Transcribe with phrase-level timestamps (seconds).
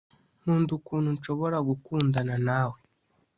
[0.41, 2.77] nkunda ukuntu nshobora gukundana nawe